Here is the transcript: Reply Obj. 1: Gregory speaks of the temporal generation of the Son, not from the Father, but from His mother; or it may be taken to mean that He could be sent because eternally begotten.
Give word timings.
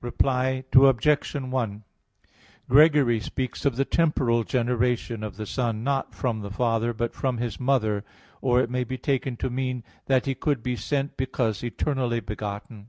Reply 0.00 0.64
Obj. 0.72 1.34
1: 1.34 1.84
Gregory 2.70 3.20
speaks 3.20 3.66
of 3.66 3.76
the 3.76 3.84
temporal 3.84 4.42
generation 4.42 5.22
of 5.22 5.36
the 5.36 5.44
Son, 5.44 5.84
not 5.84 6.14
from 6.14 6.40
the 6.40 6.50
Father, 6.50 6.94
but 6.94 7.12
from 7.12 7.36
His 7.36 7.60
mother; 7.60 8.02
or 8.40 8.62
it 8.62 8.70
may 8.70 8.84
be 8.84 8.96
taken 8.96 9.36
to 9.36 9.50
mean 9.50 9.84
that 10.06 10.24
He 10.24 10.34
could 10.34 10.62
be 10.62 10.74
sent 10.74 11.18
because 11.18 11.62
eternally 11.62 12.20
begotten. 12.20 12.86